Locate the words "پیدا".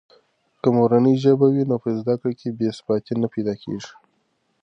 3.33-3.53